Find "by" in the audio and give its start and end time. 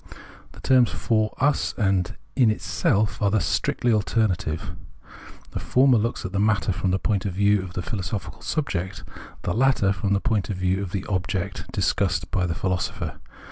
12.31-12.47